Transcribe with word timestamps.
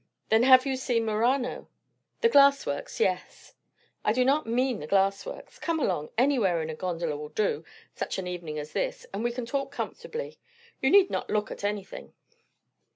"Then 0.29 0.41
have 0.41 0.65
you 0.65 0.77
seen 0.77 1.05
Murano?" 1.05 1.69
"The 2.21 2.29
glass 2.29 2.65
works, 2.65 2.99
yes." 2.99 3.53
"I 4.03 4.13
do 4.13 4.25
not 4.25 4.47
mean 4.47 4.79
the 4.79 4.87
glass 4.87 5.27
works. 5.27 5.59
Come 5.59 5.79
along 5.79 6.09
anywhere 6.17 6.59
in 6.63 6.71
a 6.71 6.73
gondola 6.75 7.15
will 7.15 7.29
do, 7.29 7.63
such 7.93 8.17
an 8.17 8.25
evening 8.25 8.57
as 8.57 8.73
this; 8.73 9.05
and 9.13 9.23
we 9.23 9.31
can 9.31 9.45
talk 9.45 9.71
comfortably. 9.71 10.39
You 10.81 10.89
need 10.89 11.11
not 11.11 11.29
look 11.29 11.51
at 11.51 11.63
anything." 11.63 12.15